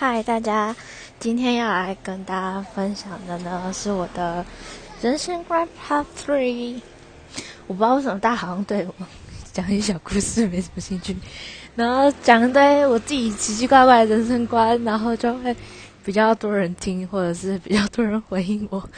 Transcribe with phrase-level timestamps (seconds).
[0.00, 0.76] 嗨，大家，
[1.18, 4.46] 今天要来跟大家分享的呢是我的
[5.02, 6.80] 人生观 Part Three。
[7.66, 8.94] 我不知道为什么大家好像对我
[9.52, 11.16] 讲一些小故事没什么兴趣，
[11.74, 15.54] 然后讲一堆我自己奇奇怪怪的人生观，然后就会
[16.04, 18.88] 比较多人听，或者是比较多人回应我。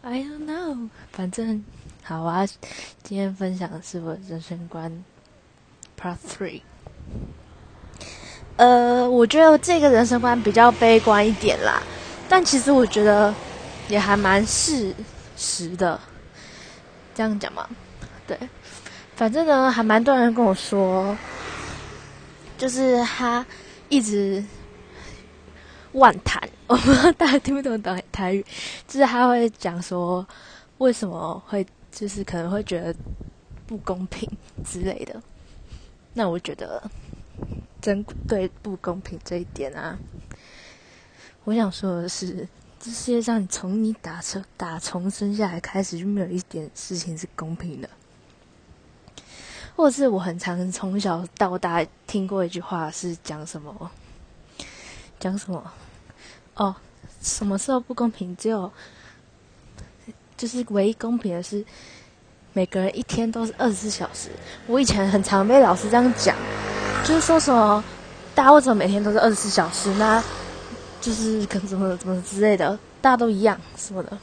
[0.00, 1.64] I don't know，反正
[2.02, 2.44] 好啊。
[3.04, 5.04] 今天分享的是我的人生观
[5.96, 6.62] Part Three。
[8.62, 11.82] 呃，我觉得这个人生观比较悲观一点啦，
[12.28, 13.34] 但其实我觉得
[13.88, 14.94] 也还蛮事
[15.36, 15.98] 实的。
[17.12, 17.68] 这样讲嘛，
[18.24, 18.38] 对，
[19.16, 21.16] 反正呢，还蛮多人跟我说，
[22.56, 23.44] 就是他
[23.88, 24.40] 一直
[25.94, 28.46] 万谈， 我不知道大家听不懂台台语，
[28.86, 30.24] 就是他会讲说
[30.78, 32.94] 为什么会，就是可能会觉得
[33.66, 34.30] 不公平
[34.64, 35.20] 之类的。
[36.14, 36.80] 那我觉得。
[37.82, 39.98] 针对不公平这一点啊，
[41.42, 47.90] 我想说的是，这世界上从你打车打从生下来开始就没有一点事情是公平的，
[49.74, 53.90] 或者是我很常从小到大听过一句话是讲什么？
[55.18, 55.72] 讲什么？
[56.54, 56.76] 哦，
[57.20, 58.36] 什么时候不公平？
[58.36, 58.70] 只有
[60.36, 61.64] 就是唯一公平的是
[62.52, 64.30] 每个人一天都是二十四小时。
[64.68, 66.36] 我以前很常被老师这样讲。
[67.04, 67.82] 就是说什么，
[68.34, 69.92] 大家为什么每天都是二十四小时？
[69.94, 70.22] 那
[71.00, 74.16] 就是跟怎么怎么之类的，大家都一样什么的。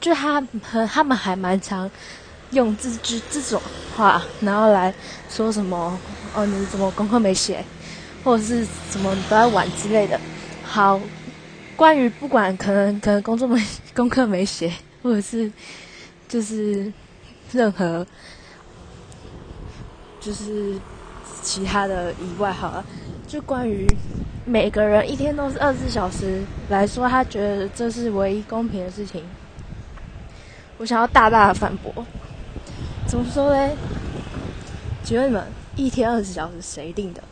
[0.00, 1.88] 就他和他们还蛮常
[2.50, 3.62] 用这句这种
[3.96, 4.92] 话，然后来
[5.30, 5.98] 说什么
[6.34, 7.64] 哦，你怎么功课没写，
[8.24, 10.20] 或者是什么都在玩之类的。
[10.62, 11.00] 好，
[11.76, 15.50] 关于不管可能可能工作没功课没写，或者是
[16.28, 16.92] 就是
[17.52, 18.04] 任何
[20.20, 20.78] 就是。
[21.42, 22.84] 其他的以外，好了，
[23.26, 23.86] 就关于
[24.44, 29.22] 每个人一天都是二十四小时来说，他觉得这是唯一公平的事情。
[30.78, 32.04] 我想要大大的反驳，
[33.06, 33.76] 怎么说嘞？
[35.04, 35.44] 请问你们，
[35.76, 37.22] 一天二十四小时谁定的？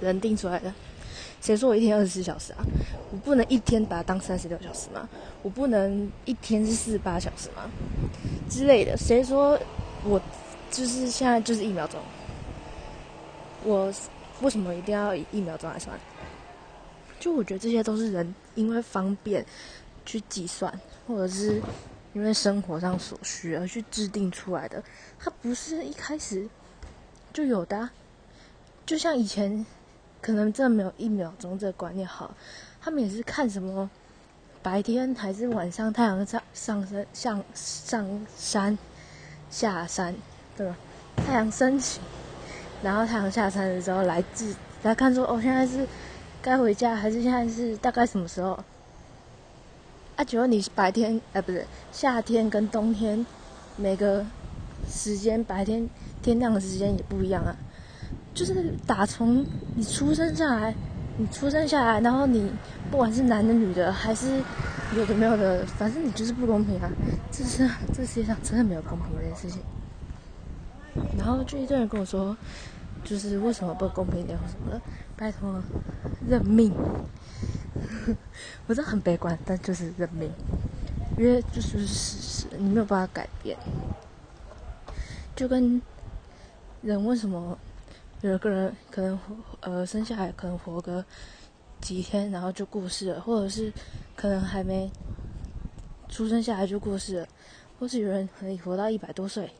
[0.00, 0.72] 人定出来的？
[1.40, 2.64] 谁说我一天二十四小时啊？
[3.10, 5.08] 我不能一天把它当三十六小时吗？
[5.42, 7.62] 我不能一天是四十八小时吗？
[8.48, 8.96] 之类的？
[8.96, 9.58] 谁说
[10.04, 10.20] 我
[10.70, 12.00] 就是现在就是一秒钟？
[13.66, 13.92] 我
[14.42, 15.98] 为什么一定要以一秒钟来算？
[17.18, 19.44] 就我觉得这些都是人因为方便
[20.04, 20.72] 去计算，
[21.06, 21.60] 或者是
[22.12, 24.80] 因为生活上所需而去制定出来的。
[25.18, 26.48] 它不是一开始
[27.32, 27.90] 就有的。
[28.84, 29.66] 就像以前
[30.22, 32.32] 可能真的没有一秒钟这个观念好，
[32.80, 33.90] 他们也是看什么
[34.62, 38.78] 白天还是晚上太阳上上升、上上山
[39.50, 40.14] 下山，
[40.56, 40.76] 对吧？
[41.16, 41.98] 太阳升起。
[42.86, 44.54] 然后太阳下山的时候来自
[44.84, 45.84] 来看说哦，现在是
[46.40, 48.52] 该回家还是现在是大概什么时候？
[50.14, 53.26] 啊，请问你白天哎不是夏天跟冬天
[53.74, 54.24] 每个
[54.88, 55.88] 时间白天
[56.22, 57.52] 天亮的时间也不一样啊。
[58.32, 59.44] 就是打从
[59.74, 60.72] 你出生下来，
[61.18, 62.52] 你出生下来，然后你
[62.88, 64.40] 不管是男的女的还是
[64.96, 66.88] 有的没有的，反正你就是不公平啊！
[67.32, 69.60] 这是这世界上真的没有公平这件事情。
[71.18, 72.34] 然后就一堆人跟我说，
[73.06, 74.80] 就是为什么不公平点或什么的，
[75.16, 75.62] 拜托，
[76.28, 76.74] 认命。
[78.66, 80.30] 我真的很悲观，但就是认命，
[81.16, 83.56] 因为就是事实，你没有办法改变。
[85.36, 85.80] 就跟
[86.82, 87.56] 人为什么
[88.22, 89.18] 有个人可能
[89.60, 91.04] 呃生下来可能活个
[91.80, 93.72] 几天，然后就过世了，或者是
[94.16, 94.90] 可能还没
[96.08, 97.28] 出生下来就过世了，
[97.78, 99.50] 或是有人可以活到一百多岁。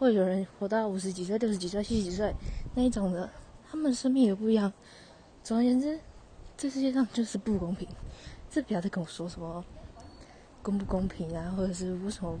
[0.00, 2.34] 会有人活到五十几岁、六十几岁、七十几岁
[2.74, 3.28] 那一种的，
[3.70, 4.72] 他们生命也不一样。
[5.44, 6.00] 总而言之，
[6.56, 7.86] 这世界上就是不公平。
[8.48, 9.62] 这不要再跟我说什么
[10.62, 12.34] 公不公平啊，或者是为什么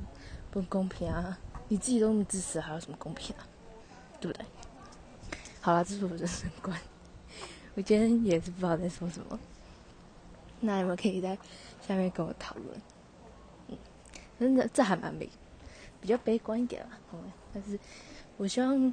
[0.50, 1.38] 不公平啊？
[1.68, 3.44] 你自己都那么自私，还有什么公平啊？
[4.18, 4.46] 对不对？
[5.60, 6.74] 好了，这是我的人生观。
[7.76, 9.38] 我今天也是不知道在说什么。
[10.60, 11.36] 那你们可以在
[11.86, 13.78] 下面跟我讨论。
[14.38, 15.28] 真的，这还蛮美。
[16.00, 17.78] 比较悲观一点吧，嗯，但是
[18.36, 18.92] 我希望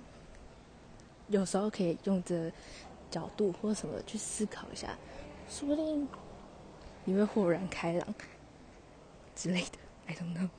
[1.27, 2.51] 有时候可以用这
[3.09, 4.97] 角度或什么去思考一下，
[5.49, 6.07] 说不定
[7.05, 8.15] 你会豁然开朗
[9.35, 9.77] 之类的
[10.07, 10.49] ，I don't know。